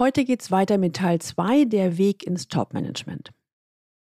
Heute 0.00 0.24
geht's 0.24 0.50
weiter 0.50 0.78
mit 0.78 0.96
Teil 0.96 1.18
2, 1.18 1.66
der 1.66 1.98
Weg 1.98 2.26
ins 2.26 2.48
Topmanagement. 2.48 3.32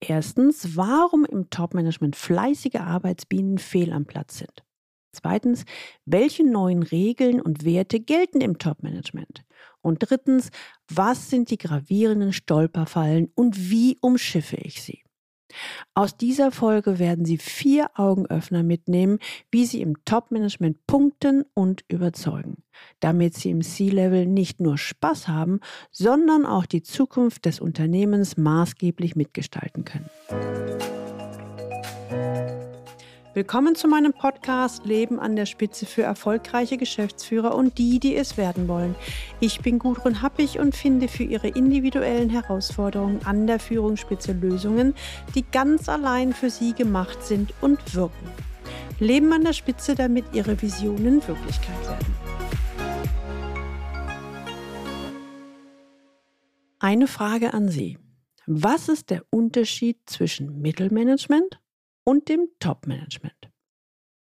Erstens, 0.01 0.75
warum 0.75 1.23
im 1.23 1.49
Topmanagement 1.49 2.17
fleißige 2.17 2.81
Arbeitsbienen 2.81 3.59
fehl 3.59 3.93
am 3.93 4.05
Platz 4.05 4.39
sind. 4.39 4.65
Zweitens, 5.13 5.63
welche 6.03 6.43
neuen 6.43 6.83
Regeln 6.83 7.39
und 7.39 7.63
Werte 7.63 8.01
gelten 8.01 8.41
im 8.41 8.57
Topmanagement? 8.57 9.45
Und 9.79 9.99
drittens, 9.99 10.49
was 10.89 11.29
sind 11.29 11.49
die 11.49 11.57
gravierenden 11.57 12.33
Stolperfallen 12.33 13.31
und 13.33 13.69
wie 13.69 13.97
umschiffe 14.01 14.57
ich 14.57 14.83
sie? 14.83 15.04
Aus 15.93 16.17
dieser 16.17 16.51
Folge 16.51 16.99
werden 16.99 17.25
Sie 17.25 17.37
vier 17.37 17.89
Augenöffner 17.95 18.63
mitnehmen, 18.63 19.19
wie 19.51 19.65
Sie 19.65 19.81
im 19.81 20.03
Top-Management 20.05 20.85
punkten 20.87 21.45
und 21.53 21.85
überzeugen, 21.87 22.63
damit 22.99 23.35
Sie 23.35 23.51
im 23.51 23.61
C-Level 23.61 24.25
nicht 24.25 24.59
nur 24.59 24.77
Spaß 24.77 25.27
haben, 25.27 25.59
sondern 25.91 26.45
auch 26.45 26.65
die 26.65 26.83
Zukunft 26.83 27.45
des 27.45 27.59
Unternehmens 27.59 28.37
maßgeblich 28.37 29.15
mitgestalten 29.15 29.85
können. 29.85 30.09
Willkommen 33.35 33.75
zu 33.75 33.89
meinem 33.89 34.13
Podcast 34.13 34.85
Leben 34.85 35.19
an 35.19 35.35
der 35.35 35.45
Spitze 35.45 35.85
für 35.85 36.03
erfolgreiche 36.03 36.77
Geschäftsführer 36.77 37.53
und 37.53 37.77
die, 37.77 37.99
die 37.99 38.15
es 38.15 38.37
werden 38.37 38.69
wollen. 38.69 38.95
Ich 39.41 39.59
bin 39.59 39.77
Gudrun 39.77 40.21
Happig 40.21 40.57
und 40.57 40.73
finde 40.73 41.09
für 41.09 41.23
Ihre 41.23 41.49
individuellen 41.49 42.29
Herausforderungen 42.29 43.19
an 43.25 43.45
der 43.45 43.59
Führungsspitze 43.59 44.31
Lösungen, 44.31 44.93
die 45.35 45.43
ganz 45.51 45.89
allein 45.89 46.31
für 46.31 46.49
Sie 46.49 46.71
gemacht 46.71 47.25
sind 47.25 47.53
und 47.59 47.93
wirken. 47.93 48.29
Leben 48.99 49.33
an 49.33 49.43
der 49.43 49.51
Spitze, 49.51 49.95
damit 49.95 50.23
Ihre 50.31 50.61
Visionen 50.61 51.15
Wirklichkeit 51.27 51.87
werden. 51.89 52.15
Eine 56.79 57.07
Frage 57.07 57.53
an 57.53 57.67
Sie. 57.67 57.97
Was 58.47 58.87
ist 58.87 59.09
der 59.09 59.23
Unterschied 59.29 59.97
zwischen 60.05 60.61
Mittelmanagement 60.61 61.59
und 62.05 62.29
dem 62.29 62.47
Top-Management? 62.59 63.51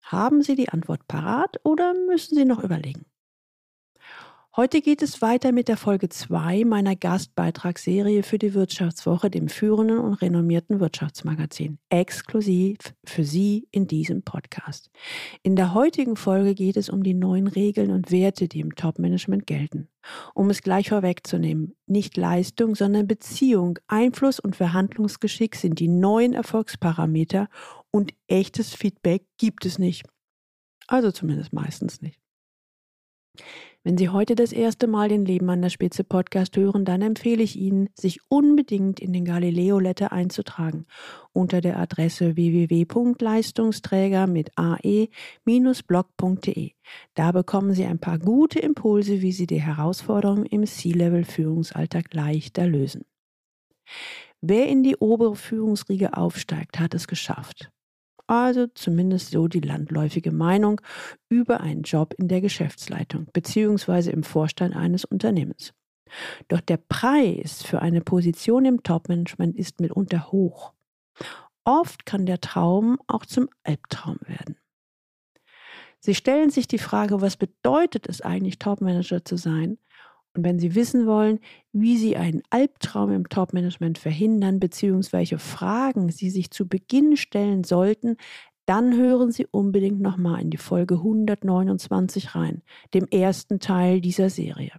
Haben 0.03 0.43
Sie 0.43 0.55
die 0.55 0.69
Antwort 0.69 1.07
parat 1.07 1.59
oder 1.63 1.93
müssen 1.93 2.35
Sie 2.35 2.45
noch 2.45 2.63
überlegen? 2.63 3.10
Heute 4.57 4.81
geht 4.81 5.01
es 5.01 5.21
weiter 5.21 5.53
mit 5.53 5.69
der 5.69 5.77
Folge 5.77 6.09
2 6.09 6.65
meiner 6.65 6.97
Gastbeitragsserie 6.97 8.21
für 8.21 8.37
die 8.37 8.53
Wirtschaftswoche, 8.53 9.29
dem 9.29 9.47
führenden 9.47 9.97
und 9.97 10.15
renommierten 10.15 10.81
Wirtschaftsmagazin, 10.81 11.79
exklusiv 11.87 12.75
für 13.05 13.23
Sie 13.23 13.69
in 13.71 13.87
diesem 13.87 14.23
Podcast. 14.23 14.91
In 15.41 15.55
der 15.55 15.73
heutigen 15.73 16.17
Folge 16.17 16.53
geht 16.53 16.75
es 16.75 16.89
um 16.89 17.01
die 17.01 17.13
neuen 17.13 17.47
Regeln 17.47 17.91
und 17.91 18.11
Werte, 18.11 18.49
die 18.49 18.59
im 18.59 18.75
Top-Management 18.75 19.47
gelten. 19.47 19.87
Um 20.35 20.49
es 20.49 20.61
gleich 20.61 20.89
vorwegzunehmen, 20.89 21.77
nicht 21.87 22.17
Leistung, 22.17 22.75
sondern 22.75 23.07
Beziehung, 23.07 23.79
Einfluss 23.87 24.41
und 24.41 24.57
Verhandlungsgeschick 24.57 25.55
sind 25.55 25.79
die 25.79 25.87
neuen 25.87 26.33
Erfolgsparameter 26.33 27.47
und 27.89 28.13
echtes 28.27 28.73
Feedback 28.73 29.23
gibt 29.37 29.65
es 29.65 29.79
nicht. 29.79 30.05
Also 30.87 31.11
zumindest 31.11 31.53
meistens 31.53 32.01
nicht. 32.01 32.20
Wenn 33.83 33.97
Sie 33.97 34.09
heute 34.09 34.35
das 34.35 34.51
erste 34.51 34.85
Mal 34.85 35.09
den 35.09 35.25
Leben 35.25 35.49
an 35.49 35.63
der 35.63 35.71
Spitze 35.71 36.03
Podcast 36.03 36.55
hören, 36.55 36.85
dann 36.85 37.01
empfehle 37.01 37.41
ich 37.41 37.55
Ihnen, 37.55 37.89
sich 37.95 38.19
unbedingt 38.29 38.99
in 38.99 39.11
den 39.11 39.25
Galileo 39.25 39.79
Letter 39.79 40.11
einzutragen 40.11 40.85
unter 41.33 41.61
der 41.61 41.79
Adresse 41.79 42.35
www.leistungsträger 42.35 44.27
mit 44.27 44.51
ae-blog.de. 44.55 45.11
Da 47.15 47.31
bekommen 47.31 47.73
Sie 47.73 47.85
ein 47.85 47.97
paar 47.97 48.19
gute 48.19 48.59
Impulse, 48.59 49.23
wie 49.23 49.31
Sie 49.31 49.47
die 49.47 49.61
Herausforderungen 49.61 50.45
im 50.45 50.67
C-Level 50.67 51.23
Führungsalltag 51.23 52.13
leichter 52.13 52.67
lösen. 52.67 53.05
Wer 54.41 54.69
in 54.69 54.83
die 54.83 54.97
obere 54.97 55.35
Führungsriege 55.35 56.15
aufsteigt, 56.15 56.79
hat 56.79 56.93
es 56.93 57.07
geschafft 57.07 57.71
also 58.31 58.67
zumindest 58.67 59.31
so 59.31 59.49
die 59.49 59.59
landläufige 59.59 60.31
Meinung 60.31 60.79
über 61.27 61.59
einen 61.59 61.83
Job 61.83 62.13
in 62.17 62.29
der 62.29 62.39
Geschäftsleitung 62.39 63.27
bzw. 63.33 64.09
im 64.09 64.23
Vorstand 64.23 64.73
eines 64.73 65.03
Unternehmens. 65.03 65.73
Doch 66.47 66.61
der 66.61 66.77
Preis 66.77 67.61
für 67.61 67.81
eine 67.81 67.99
Position 67.99 68.63
im 68.63 68.83
Topmanagement 68.83 69.57
ist 69.57 69.81
mitunter 69.81 70.31
hoch. 70.31 70.71
Oft 71.65 72.05
kann 72.05 72.25
der 72.25 72.39
Traum 72.39 72.99
auch 73.07 73.25
zum 73.25 73.49
Albtraum 73.63 74.17
werden. 74.25 74.55
Sie 75.99 76.15
stellen 76.15 76.49
sich 76.49 76.67
die 76.67 76.79
Frage, 76.79 77.21
was 77.21 77.35
bedeutet 77.35 78.07
es 78.07 78.21
eigentlich, 78.21 78.59
Topmanager 78.59 79.25
zu 79.25 79.35
sein? 79.35 79.77
Und 80.33 80.45
wenn 80.45 80.59
Sie 80.59 80.75
wissen 80.75 81.07
wollen, 81.07 81.39
wie 81.73 81.97
Sie 81.97 82.15
einen 82.15 82.41
Albtraum 82.49 83.11
im 83.11 83.27
Topmanagement 83.27 83.97
verhindern, 83.97 84.59
beziehungsweise 84.59 85.37
Fragen 85.37 86.09
Sie 86.09 86.29
sich 86.29 86.51
zu 86.51 86.67
Beginn 86.67 87.17
stellen 87.17 87.63
sollten, 87.63 88.15
dann 88.65 88.95
hören 88.95 89.31
Sie 89.31 89.47
unbedingt 89.49 89.99
nochmal 89.99 90.41
in 90.41 90.49
die 90.49 90.57
Folge 90.57 90.95
129 90.95 92.35
rein, 92.35 92.61
dem 92.93 93.07
ersten 93.07 93.59
Teil 93.59 93.99
dieser 93.99 94.29
Serie. 94.29 94.71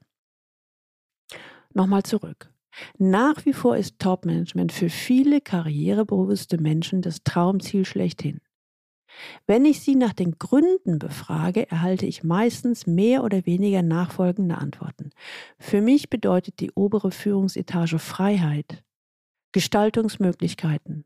Nochmal 1.75 2.03
zurück. 2.03 2.51
Nach 2.99 3.45
wie 3.45 3.53
vor 3.53 3.77
ist 3.77 3.99
Topmanagement 3.99 4.73
für 4.73 4.89
viele 4.89 5.41
karrierebewusste 5.43 6.59
Menschen 6.59 7.03
das 7.03 7.23
Traumziel 7.23 7.84
schlechthin. 7.84 8.41
Wenn 9.47 9.65
ich 9.65 9.81
sie 9.81 9.95
nach 9.95 10.12
den 10.12 10.39
Gründen 10.39 10.99
befrage, 10.99 11.71
erhalte 11.71 12.06
ich 12.06 12.25
meistens 12.25 12.87
mehr 12.87 13.25
oder 13.25 13.47
weniger 13.47 13.83
nachfolgende 13.83 14.59
Antworten. 14.59 15.11
Für 15.59 15.81
mich 15.81 16.11
bedeutet 16.11 16.61
die 16.61 16.73
obere 16.73 17.11
Führungsetage 17.11 17.99
Freiheit, 17.99 18.84
Gestaltungsmöglichkeiten, 19.53 21.05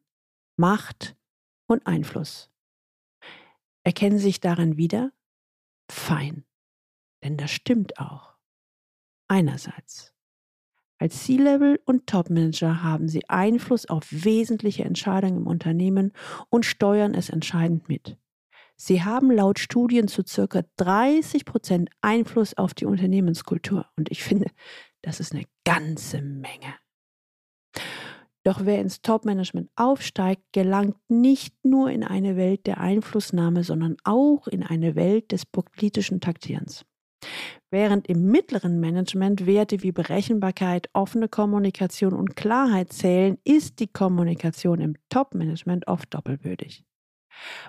Macht 0.57 1.17
und 1.67 1.87
Einfluss. 1.87 2.51
Erkennen 3.85 4.19
Sie 4.19 4.25
sich 4.25 4.41
darin 4.41 4.77
wieder? 4.77 5.13
Fein. 5.91 6.45
Denn 7.23 7.37
das 7.37 7.51
stimmt 7.51 7.99
auch. 7.99 8.35
Einerseits. 9.29 10.16
Als 10.99 11.25
C-Level 11.25 11.81
und 11.85 12.07
Top-Manager 12.07 12.83
haben 12.83 13.09
sie 13.09 13.29
Einfluss 13.29 13.87
auf 13.87 14.07
wesentliche 14.11 14.85
Entscheidungen 14.85 15.39
im 15.39 15.47
Unternehmen 15.47 16.13
und 16.49 16.65
steuern 16.65 17.15
es 17.15 17.29
entscheidend 17.29 17.89
mit. 17.89 18.17
Sie 18.77 19.03
haben 19.03 19.31
laut 19.31 19.59
Studien 19.59 20.09
zu 20.09 20.23
circa 20.27 20.63
30 20.77 21.45
Prozent 21.45 21.91
Einfluss 22.01 22.57
auf 22.57 22.75
die 22.75 22.87
Unternehmenskultur. 22.87 23.87
Und 23.97 24.11
ich 24.11 24.23
finde, 24.23 24.51
das 25.03 25.21
ist 25.21 25.33
eine 25.33 25.45
ganze 25.65 26.21
Menge. 26.21 26.75
Doch 28.45 28.65
wer 28.65 28.81
ins 28.81 29.03
Top-Management 29.03 29.71
aufsteigt, 29.75 30.43
gelangt 30.53 30.97
nicht 31.09 31.55
nur 31.65 31.91
in 31.91 32.05
eine 32.05 32.37
Welt 32.37 32.67
der 32.67 32.79
Einflussnahme, 32.79 33.65
sondern 33.65 33.97
auch 34.05 34.47
in 34.47 34.63
eine 34.63 34.95
Welt 34.95 35.33
des 35.33 35.45
politischen 35.47 36.21
Taktierens. 36.21 36.85
Während 37.79 38.07
im 38.07 38.31
mittleren 38.31 38.81
Management 38.81 39.45
Werte 39.45 39.83
wie 39.83 39.93
Berechenbarkeit, 39.93 40.89
offene 40.95 41.29
Kommunikation 41.29 42.15
und 42.15 42.35
Klarheit 42.35 42.91
zählen, 42.91 43.37
ist 43.45 43.81
die 43.81 43.87
Kommunikation 43.87 44.81
im 44.81 44.97
Top-Management 45.11 45.87
oft 45.87 46.15
doppelbödig. 46.15 46.87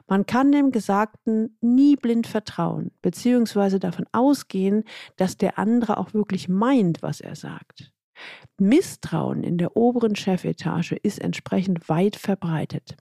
Man 0.07 0.25
kann 0.25 0.53
dem 0.53 0.71
Gesagten 0.71 1.57
nie 1.59 1.97
blind 1.97 2.25
vertrauen, 2.25 2.91
beziehungsweise 3.01 3.79
davon 3.81 4.05
ausgehen, 4.13 4.85
dass 5.17 5.35
der 5.35 5.59
andere 5.59 5.97
auch 5.97 6.13
wirklich 6.13 6.47
meint, 6.47 7.01
was 7.01 7.19
er 7.19 7.35
sagt. 7.35 7.91
Misstrauen 8.57 9.43
in 9.43 9.57
der 9.57 9.75
oberen 9.75 10.15
Chefetage 10.15 10.93
ist 11.03 11.19
entsprechend 11.19 11.89
weit 11.89 12.15
verbreitet. 12.15 12.95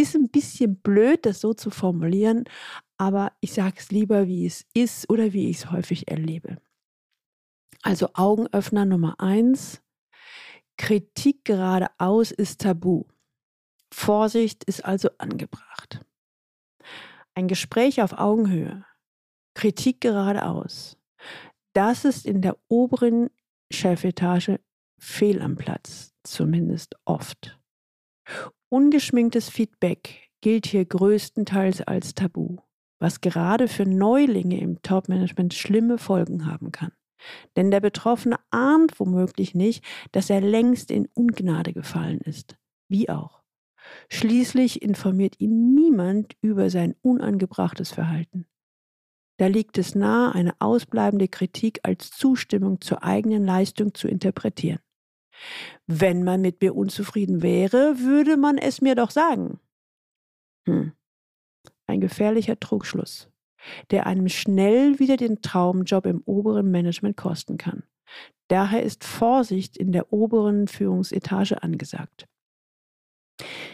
Ist 0.00 0.16
ein 0.16 0.30
bisschen 0.30 0.76
blöd, 0.76 1.26
das 1.26 1.42
so 1.42 1.52
zu 1.52 1.68
formulieren, 1.68 2.44
aber 2.96 3.32
ich 3.40 3.52
sage 3.52 3.74
es 3.76 3.90
lieber, 3.90 4.26
wie 4.26 4.46
es 4.46 4.64
ist 4.72 5.10
oder 5.10 5.34
wie 5.34 5.50
ich 5.50 5.58
es 5.58 5.70
häufig 5.70 6.08
erlebe. 6.08 6.56
Also 7.82 8.08
Augenöffner 8.14 8.86
Nummer 8.86 9.20
eins. 9.20 9.82
Kritik 10.78 11.44
geradeaus 11.44 12.30
ist 12.30 12.62
tabu. 12.62 13.04
Vorsicht 13.92 14.64
ist 14.64 14.86
also 14.86 15.10
angebracht. 15.18 16.02
Ein 17.34 17.46
Gespräch 17.46 18.00
auf 18.00 18.14
Augenhöhe. 18.14 18.86
Kritik 19.52 20.00
geradeaus. 20.00 20.96
Das 21.74 22.06
ist 22.06 22.24
in 22.24 22.40
der 22.40 22.56
oberen 22.68 23.28
Chefetage 23.70 24.60
fehl 24.98 25.42
am 25.42 25.56
Platz, 25.56 26.14
zumindest 26.22 26.96
oft. 27.04 27.59
Ungeschminktes 28.68 29.48
Feedback 29.48 30.30
gilt 30.40 30.66
hier 30.66 30.84
größtenteils 30.84 31.82
als 31.82 32.14
Tabu 32.14 32.58
was 33.00 33.20
gerade 33.20 33.66
für 33.66 33.86
Neulinge 33.86 34.60
im 34.60 34.80
Top-Management 34.82 35.54
schlimme 35.54 35.98
Folgen 35.98 36.46
haben 36.46 36.70
kann. 36.70 36.92
Denn 37.56 37.70
der 37.70 37.80
Betroffene 37.80 38.36
ahnt 38.50 39.00
womöglich 39.00 39.54
nicht, 39.54 39.84
dass 40.12 40.30
er 40.30 40.40
längst 40.40 40.90
in 40.90 41.08
Ungnade 41.14 41.72
gefallen 41.72 42.20
ist. 42.20 42.56
Wie 42.88 43.08
auch. 43.08 43.42
Schließlich 44.08 44.82
informiert 44.82 45.40
ihn 45.40 45.74
niemand 45.74 46.36
über 46.42 46.70
sein 46.70 46.94
unangebrachtes 47.02 47.90
Verhalten. 47.90 48.46
Da 49.38 49.46
liegt 49.46 49.78
es 49.78 49.94
nahe, 49.94 50.34
eine 50.34 50.54
ausbleibende 50.60 51.28
Kritik 51.28 51.80
als 51.82 52.10
Zustimmung 52.10 52.82
zur 52.82 53.02
eigenen 53.02 53.44
Leistung 53.44 53.94
zu 53.94 54.06
interpretieren. 54.06 54.80
Wenn 55.86 56.24
man 56.24 56.40
mit 56.40 56.60
mir 56.60 56.74
unzufrieden 56.74 57.42
wäre, 57.42 57.98
würde 58.00 58.36
man 58.36 58.58
es 58.58 58.80
mir 58.80 58.94
doch 58.94 59.10
sagen. 59.10 59.58
Hm. 60.66 60.92
Ein 61.86 62.00
gefährlicher 62.00 62.58
Trugschluss, 62.58 63.28
der 63.90 64.06
einem 64.06 64.28
schnell 64.28 64.98
wieder 64.98 65.16
den 65.16 65.42
Traumjob 65.42 66.06
im 66.06 66.22
oberen 66.24 66.70
Management 66.70 67.16
kosten 67.16 67.58
kann. 67.58 67.82
Daher 68.48 68.82
ist 68.82 69.04
Vorsicht 69.04 69.76
in 69.76 69.92
der 69.92 70.12
oberen 70.12 70.68
Führungsetage 70.68 71.62
angesagt. 71.62 72.26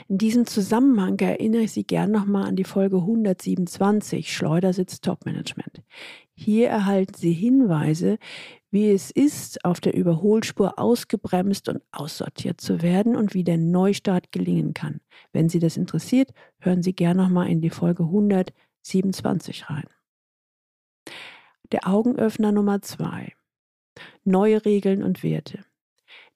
In 0.09 0.19
diesem 0.19 0.47
Zusammenhang 0.47 1.19
erinnere 1.19 1.63
ich 1.63 1.73
Sie 1.73 1.85
gern 1.85 2.13
nochmal 2.13 2.47
an 2.47 2.57
die 2.57 2.65
Folge 2.65 2.99
127 2.99 4.33
Schleudersitz 4.33 5.01
Topmanagement. 5.01 5.83
Hier 6.35 6.69
erhalten 6.69 7.15
Sie 7.15 7.33
Hinweise, 7.33 8.19
wie 8.71 8.91
es 8.91 9.11
ist, 9.11 9.65
auf 9.65 9.81
der 9.81 9.95
Überholspur 9.95 10.79
ausgebremst 10.79 11.69
und 11.69 11.83
aussortiert 11.93 12.61
zu 12.61 12.83
werden 12.83 13.17
und 13.17 13.35
wie 13.35 13.45
der 13.45 13.59
Neustart 13.59 14.33
gelingen 14.33 14.75
kann. 14.75 15.01
Wenn 15.33 15.49
Sie 15.49 15.59
das 15.59 15.77
interessiert, 15.77 16.33
hören 16.59 16.83
Sie 16.83 16.95
gern 16.95 17.17
nochmal 17.17 17.49
in 17.49 17.61
die 17.61 17.71
Folge 17.71 18.05
127 18.05 19.71
rein. 19.71 19.87
Der 21.73 21.87
Augenöffner 21.87 22.53
Nummer 22.53 22.83
zwei. 22.83 23.33
Neue 24.25 24.65
Regeln 24.65 25.03
und 25.03 25.23
Werte. 25.23 25.65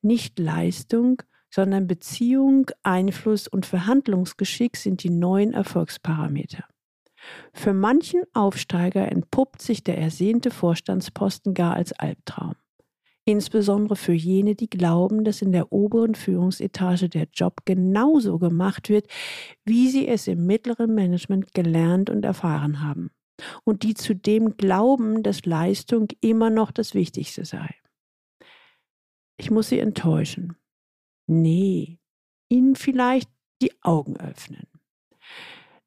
Nicht 0.03 0.39
Leistung, 0.39 1.23
sondern 1.51 1.87
Beziehung, 1.87 2.71
Einfluss 2.83 3.49
und 3.49 3.67
Verhandlungsgeschick 3.67 4.77
sind 4.77 5.03
die 5.03 5.11
neuen 5.11 5.53
Erfolgsparameter. 5.53 6.65
Für 7.53 7.75
manchen 7.75 8.23
Aufsteiger 8.33 9.11
entpuppt 9.11 9.63
sich 9.63 9.83
der 9.83 9.99
ersehnte 9.99 10.51
Vorstandsposten 10.51 11.55
gar 11.55 11.75
als 11.75 11.93
Albtraum. 11.93 12.55
Insbesondere 13.25 13.97
für 13.97 14.13
jene, 14.13 14.55
die 14.55 14.71
glauben, 14.71 15.25
dass 15.25 15.43
in 15.43 15.53
der 15.53 15.73
oberen 15.73 16.15
Führungsetage 16.15 17.09
der 17.09 17.29
Job 17.33 17.61
genauso 17.65 18.39
gemacht 18.39 18.89
wird, 18.89 19.07
wie 19.65 19.89
sie 19.89 20.09
es 20.09 20.27
im 20.27 20.47
mittleren 20.47 20.95
Management 20.95 21.55
gelernt 21.55 22.11
und 22.11 22.25
erfahren 22.25 22.83
haben. 22.83 23.11
Und 23.65 23.83
die 23.83 23.95
zudem 23.95 24.57
glauben, 24.57 25.23
dass 25.23 25.45
Leistung 25.45 26.09
immer 26.21 26.51
noch 26.51 26.71
das 26.73 26.95
Wichtigste 26.95 27.45
sei. 27.45 27.75
Ich 29.37 29.51
muss 29.51 29.69
Sie 29.69 29.79
enttäuschen. 29.79 30.57
Nee, 31.27 31.99
Ihnen 32.49 32.75
vielleicht 32.75 33.31
die 33.63 33.73
Augen 33.83 34.17
öffnen. 34.17 34.67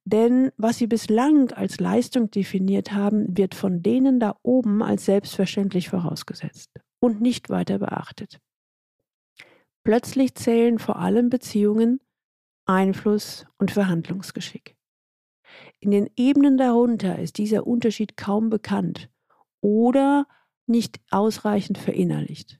Denn 0.05 0.51
was 0.57 0.77
sie 0.77 0.87
bislang 0.87 1.51
als 1.51 1.79
Leistung 1.79 2.29
definiert 2.29 2.91
haben, 2.91 3.37
wird 3.37 3.55
von 3.55 3.81
denen 3.81 4.19
da 4.19 4.37
oben 4.43 4.83
als 4.83 5.05
selbstverständlich 5.05 5.89
vorausgesetzt 5.89 6.71
und 6.99 7.21
nicht 7.21 7.49
weiter 7.49 7.79
beachtet. 7.79 8.39
Plötzlich 9.83 10.35
zählen 10.35 10.79
vor 10.79 10.97
allem 10.97 11.29
Beziehungen, 11.29 11.99
Einfluss 12.65 13.45
und 13.57 13.71
Verhandlungsgeschick. 13.71 14.75
In 15.79 15.91
den 15.91 16.09
Ebenen 16.15 16.57
darunter 16.57 17.19
ist 17.19 17.37
dieser 17.37 17.67
Unterschied 17.67 18.17
kaum 18.17 18.49
bekannt 18.49 19.09
oder 19.61 20.25
nicht 20.65 20.99
ausreichend 21.11 21.77
verinnerlicht. 21.77 22.59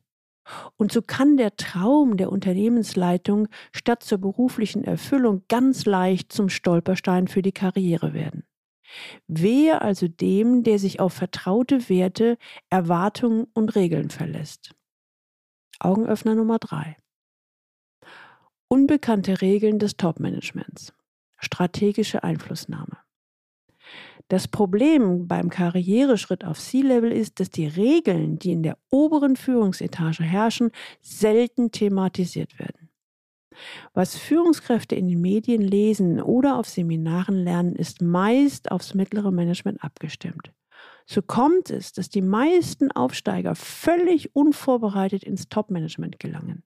Und 0.76 0.92
so 0.92 1.02
kann 1.02 1.38
der 1.38 1.56
Traum 1.56 2.18
der 2.18 2.32
Unternehmensleitung 2.32 3.48
statt 3.72 4.04
zur 4.04 4.18
beruflichen 4.18 4.84
Erfüllung 4.84 5.44
ganz 5.48 5.86
leicht 5.86 6.32
zum 6.34 6.50
Stolperstein 6.50 7.28
für 7.28 7.42
die 7.42 7.52
Karriere 7.52 8.14
werden. 8.14 8.44
Wehe 9.28 9.82
also 9.82 10.08
dem, 10.08 10.64
der 10.64 10.80
sich 10.80 11.00
auf 11.00 11.14
vertraute 11.14 11.90
Werte, 11.90 12.38
Erwartungen 12.70 13.48
und 13.54 13.76
Regeln 13.76 14.10
verlässt. 14.10 14.76
Augenöffner 15.80 16.36
Nummer 16.36 16.60
drei. 16.60 16.98
Unbekannte 18.68 19.42
Regeln 19.42 19.80
des 19.80 19.98
Topmanagements. 19.98 20.94
Strategische 21.38 22.24
Einflussnahme. 22.24 23.03
Das 24.30 24.48
Problem 24.48 25.28
beim 25.28 25.50
Karriereschritt 25.50 26.46
auf 26.46 26.60
C-Level 26.60 27.12
ist, 27.12 27.40
dass 27.40 27.50
die 27.50 27.68
Regeln, 27.68 28.40
die 28.40 28.52
in 28.52 28.64
der 28.64 28.78
oberen 28.90 29.36
Führungsetage 29.36 30.24
herrschen, 30.24 30.72
selten 31.02 31.72
thematisiert 31.72 32.58
werden. 32.58 32.90
Was 33.94 34.18
Führungskräfte 34.18 34.96
in 34.96 35.08
den 35.08 35.22
Medien 35.22 35.62
lesen 35.62 36.22
oder 36.22 36.58
auf 36.58 36.68
Seminaren 36.68 37.36
lernen, 37.36 37.76
ist 37.76 38.02
meist 38.02 38.72
aufs 38.72 38.94
mittlere 38.94 39.32
Management 39.32 39.84
abgestimmt. 39.84 40.52
So 41.06 41.22
kommt 41.22 41.70
es, 41.70 41.92
dass 41.94 42.10
die 42.10 42.22
meisten 42.22 42.92
Aufsteiger 42.92 43.56
völlig 43.56 44.36
unvorbereitet 44.36 45.24
ins 45.24 45.50
Top-Management 45.50 46.20
gelangen. 46.20 46.64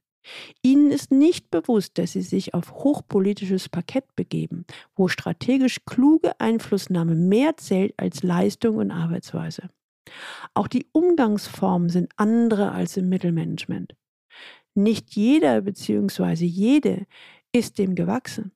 Ihnen 0.61 0.91
ist 0.91 1.11
nicht 1.11 1.49
bewusst, 1.51 1.97
dass 1.97 2.13
Sie 2.13 2.21
sich 2.21 2.53
auf 2.53 2.71
hochpolitisches 2.73 3.69
Parkett 3.69 4.15
begeben, 4.15 4.65
wo 4.95 5.07
strategisch 5.07 5.85
kluge 5.85 6.39
Einflussnahme 6.39 7.15
mehr 7.15 7.57
zählt 7.57 7.93
als 7.97 8.23
Leistung 8.23 8.77
und 8.77 8.91
Arbeitsweise. 8.91 9.69
Auch 10.53 10.67
die 10.67 10.87
Umgangsformen 10.91 11.89
sind 11.89 12.11
andere 12.15 12.71
als 12.71 12.97
im 12.97 13.09
Mittelmanagement. 13.09 13.95
Nicht 14.73 15.15
jeder 15.15 15.61
bzw. 15.61 16.45
jede 16.45 17.05
ist 17.51 17.79
dem 17.79 17.95
gewachsen. 17.95 18.51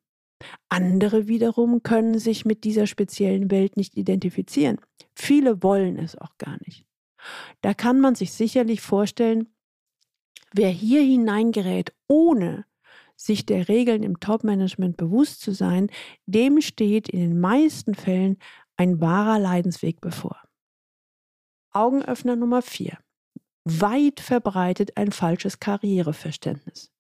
Andere 0.70 1.28
wiederum 1.28 1.84
können 1.84 2.20
sich 2.20 2.46
mit 2.46 2.64
dieser 2.64 2.88
speziellen 2.88 3.52
Welt 3.52 3.78
nicht 3.78 3.96
identifizieren. 3.96 4.80
Viele 5.16 5.62
wollen 5.62 5.98
es 5.98 6.18
auch 6.18 6.38
gar 6.38 6.58
nicht. 6.66 6.86
Da 7.62 7.74
kann 7.74 8.00
man 8.00 8.16
sich 8.16 8.32
sicherlich 8.34 8.82
vorstellen, 8.82 9.50
Wer 10.54 10.70
hier 10.70 11.02
hineingerät, 11.02 11.94
ohne 12.08 12.66
sich 13.16 13.46
der 13.46 13.68
Regeln 13.68 14.04
im 14.04 14.20
Top-Management 14.20 14.98
bewusst 14.98 15.42
zu 15.42 15.52
sein, 15.52 15.90
dem 16.26 16.60
steht 16.62 17.08
in 17.08 17.20
den 17.20 17.40
meisten 17.40 17.94
Fällen 17.94 18.38
ein 18.78 19.00
wahrer 19.00 19.40
Leidensweg 19.40 20.02
bevor. 20.02 20.42
Augenöffner 21.72 22.36
Nummer 22.36 22.62
4. 22.62 22.98
Weit 23.64 24.20
verbreitet 24.20 24.98
ein 24.98 25.12
falsches 25.12 25.60
Karriereverständnis. 25.60 26.92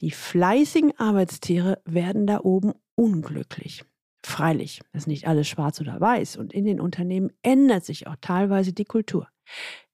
Die 0.00 0.12
fleißigen 0.12 0.96
Arbeitstiere 0.98 1.82
werden 1.84 2.26
da 2.26 2.40
oben 2.40 2.72
unglücklich. 2.94 3.84
Freilich 4.24 4.80
ist 4.92 5.08
nicht 5.08 5.26
alles 5.26 5.48
schwarz 5.48 5.80
oder 5.80 6.00
weiß 6.00 6.36
und 6.36 6.52
in 6.52 6.64
den 6.64 6.80
Unternehmen 6.80 7.32
ändert 7.42 7.84
sich 7.84 8.06
auch 8.06 8.16
teilweise 8.20 8.72
die 8.72 8.84
Kultur. 8.84 9.28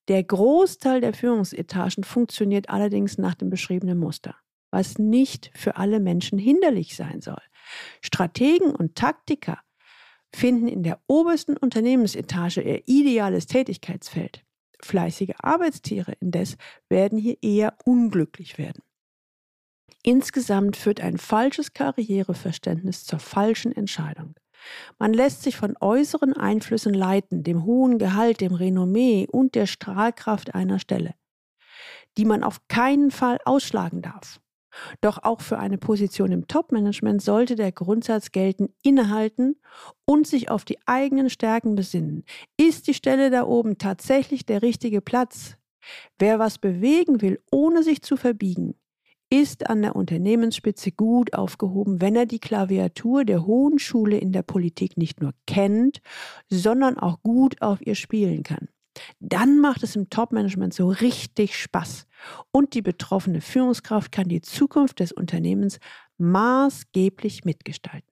Der 0.09 0.23
Großteil 0.23 1.01
der 1.01 1.15
Führungsetagen 1.15 2.05
funktioniert 2.05 2.69
allerdings 2.69 3.17
nach 3.17 3.35
dem 3.35 3.49
beschriebenen 3.49 3.99
Muster, 3.99 4.37
was 4.71 4.99
nicht 4.99 5.51
für 5.55 5.77
alle 5.77 6.01
Menschen 6.01 6.39
hinderlich 6.39 6.95
sein 6.95 7.21
soll. 7.21 7.41
Strategen 8.03 8.75
und 8.75 8.97
Taktiker 8.97 9.61
finden 10.35 10.69
in 10.69 10.83
der 10.83 11.01
obersten 11.07 11.57
Unternehmensetage 11.57 12.61
ihr 12.61 12.83
ideales 12.87 13.47
Tätigkeitsfeld. 13.47 14.45
Fleißige 14.83 15.35
Arbeitstiere 15.39 16.13
indes 16.21 16.57
werden 16.91 17.19
hier 17.19 17.39
eher 17.41 17.79
unglücklich 17.85 18.59
werden. 18.59 18.83
Insgesamt 20.03 20.77
führt 20.77 21.01
ein 21.01 21.17
falsches 21.17 21.73
Karriereverständnis 21.73 23.05
zur 23.05 23.21
falschen 23.21 23.73
Entscheidung. 23.73 24.35
Man 24.99 25.13
lässt 25.13 25.43
sich 25.43 25.57
von 25.57 25.77
äußeren 25.81 26.33
Einflüssen 26.33 26.95
leiten, 26.95 27.43
dem 27.43 27.65
hohen 27.65 27.99
Gehalt, 27.99 28.41
dem 28.41 28.55
Renommee 28.55 29.27
und 29.31 29.55
der 29.55 29.67
Strahlkraft 29.67 30.55
einer 30.55 30.79
Stelle, 30.79 31.15
die 32.17 32.25
man 32.25 32.43
auf 32.43 32.67
keinen 32.69 33.11
Fall 33.11 33.39
ausschlagen 33.45 34.03
darf. 34.03 34.41
Doch 35.01 35.23
auch 35.23 35.41
für 35.41 35.59
eine 35.59 35.79
Position 35.79 36.33
im 36.33 36.47
Top-Management 36.47 37.23
sollte 37.23 37.55
der 37.55 37.73
Grundsatz 37.73 38.33
gelten, 38.33 38.75
innehalten 38.83 39.57
und 40.05 40.27
sich 40.27 40.51
auf 40.51 40.65
die 40.65 40.79
eigenen 40.87 41.31
Stärken 41.31 41.75
besinnen. 41.75 42.25
Ist 42.57 42.89
die 42.89 42.95
Stelle 42.95 43.31
da 43.31 43.45
oben 43.45 43.79
tatsächlich 43.79 44.47
der 44.47 44.63
richtige 44.63 45.01
Platz? 45.01 45.57
Wer 46.19 46.39
was 46.39 46.59
bewegen 46.59 47.21
will, 47.21 47.41
ohne 47.51 47.83
sich 47.83 48.03
zu 48.03 48.17
verbiegen, 48.17 48.75
ist 49.35 49.69
an 49.69 49.83
der 49.83 49.97
Unternehmensspitze 49.97 50.93
gut 50.93 51.35
aufgehoben, 51.35 52.01
wenn 52.01 52.15
er 52.15 52.25
die 52.25 52.39
Klaviatur 52.39 53.25
der 53.25 53.45
hohen 53.45 53.81
Schule 53.81 54.17
in 54.17 54.31
der 54.31 54.43
Politik 54.43 54.97
nicht 54.97 55.21
nur 55.21 55.33
kennt, 55.49 56.01
sondern 56.49 56.99
auch 56.99 57.21
gut 57.21 57.61
auf 57.61 57.85
ihr 57.85 57.97
spielen 57.97 58.45
kann. 58.45 58.69
Dann 59.19 59.59
macht 59.59 59.83
es 59.83 59.97
im 59.97 60.09
Top-Management 60.09 60.73
so 60.73 60.89
richtig 60.89 61.59
Spaß 61.59 62.07
und 62.53 62.75
die 62.75 62.83
betroffene 62.83 63.41
Führungskraft 63.41 64.13
kann 64.13 64.29
die 64.29 64.41
Zukunft 64.41 65.01
des 65.01 65.11
Unternehmens 65.11 65.81
maßgeblich 66.19 67.45
mitgestalten. 67.45 68.09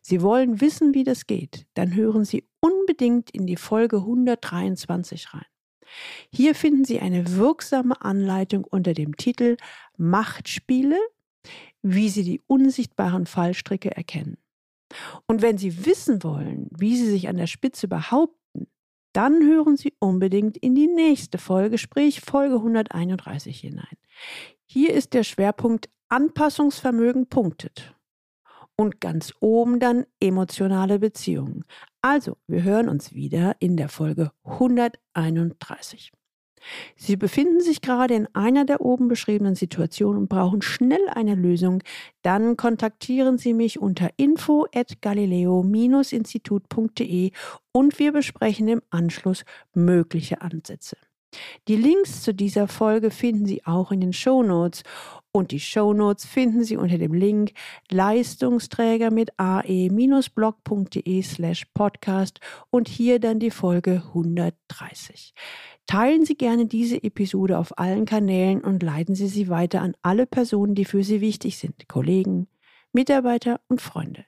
Sie 0.00 0.22
wollen 0.22 0.62
wissen, 0.62 0.94
wie 0.94 1.04
das 1.04 1.26
geht, 1.26 1.66
dann 1.74 1.94
hören 1.94 2.24
Sie 2.24 2.48
unbedingt 2.60 3.30
in 3.32 3.46
die 3.46 3.56
Folge 3.56 3.98
123 3.98 5.34
rein. 5.34 5.44
Hier 6.32 6.54
finden 6.54 6.84
Sie 6.84 7.00
eine 7.00 7.36
wirksame 7.36 8.00
Anleitung 8.02 8.64
unter 8.64 8.94
dem 8.94 9.16
Titel 9.16 9.56
Machtspiele, 9.96 10.98
wie 11.82 12.08
Sie 12.08 12.24
die 12.24 12.40
unsichtbaren 12.46 13.26
Fallstricke 13.26 13.96
erkennen. 13.96 14.38
Und 15.26 15.42
wenn 15.42 15.58
Sie 15.58 15.86
wissen 15.86 16.22
wollen, 16.22 16.68
wie 16.70 16.96
Sie 16.96 17.06
sich 17.06 17.28
an 17.28 17.36
der 17.36 17.46
Spitze 17.46 17.88
behaupten, 17.88 18.66
dann 19.12 19.42
hören 19.42 19.76
Sie 19.76 19.94
unbedingt 19.98 20.56
in 20.56 20.74
die 20.74 20.86
nächste 20.86 21.38
Folge, 21.38 21.78
sprich 21.78 22.20
Folge 22.20 22.56
131 22.56 23.60
hinein. 23.60 23.96
Hier 24.66 24.92
ist 24.92 25.14
der 25.14 25.24
Schwerpunkt 25.24 25.88
Anpassungsvermögen 26.08 27.26
punktet. 27.28 27.94
Und 28.80 29.00
ganz 29.00 29.34
oben 29.40 29.80
dann 29.80 30.06
emotionale 30.20 31.00
Beziehungen. 31.00 31.64
Also, 32.00 32.36
wir 32.46 32.62
hören 32.62 32.88
uns 32.88 33.12
wieder 33.12 33.56
in 33.58 33.76
der 33.76 33.88
Folge 33.88 34.30
131. 34.44 36.12
Sie 36.96 37.16
befinden 37.16 37.60
sich 37.60 37.80
gerade 37.80 38.14
in 38.14 38.28
einer 38.34 38.64
der 38.64 38.80
oben 38.80 39.08
beschriebenen 39.08 39.56
Situationen 39.56 40.22
und 40.22 40.28
brauchen 40.28 40.62
schnell 40.62 41.08
eine 41.12 41.34
Lösung, 41.34 41.82
dann 42.22 42.56
kontaktieren 42.56 43.36
Sie 43.38 43.54
mich 43.54 43.80
unter 43.80 44.10
info 44.16 44.66
at 44.74 45.02
galileo-institut.de 45.02 47.32
und 47.72 47.98
wir 47.98 48.12
besprechen 48.12 48.68
im 48.68 48.82
Anschluss 48.90 49.42
mögliche 49.74 50.40
Ansätze. 50.40 50.96
Die 51.68 51.76
Links 51.76 52.22
zu 52.22 52.32
dieser 52.32 52.68
Folge 52.68 53.10
finden 53.10 53.46
Sie 53.46 53.64
auch 53.66 53.92
in 53.92 54.00
den 54.00 54.12
Show 54.12 54.42
Notes 54.42 54.82
und 55.32 55.50
die 55.52 55.60
Show 55.60 55.92
Notes 55.92 56.24
finden 56.24 56.64
Sie 56.64 56.76
unter 56.76 56.98
dem 56.98 57.12
Link 57.12 57.52
Leistungsträger 57.90 59.10
mit 59.10 59.30
ae-blog.de 59.38 61.22
slash 61.22 61.66
podcast 61.74 62.40
und 62.70 62.88
hier 62.88 63.20
dann 63.20 63.38
die 63.38 63.50
Folge 63.50 64.02
130. 64.08 65.34
Teilen 65.86 66.24
Sie 66.24 66.36
gerne 66.36 66.66
diese 66.66 67.02
Episode 67.02 67.58
auf 67.58 67.78
allen 67.78 68.04
Kanälen 68.04 68.62
und 68.62 68.82
leiten 68.82 69.14
Sie 69.14 69.28
sie 69.28 69.48
weiter 69.48 69.80
an 69.82 69.94
alle 70.02 70.26
Personen, 70.26 70.74
die 70.74 70.84
für 70.84 71.02
Sie 71.02 71.20
wichtig 71.20 71.58
sind, 71.58 71.88
Kollegen, 71.88 72.48
Mitarbeiter 72.92 73.60
und 73.68 73.80
Freunde. 73.80 74.27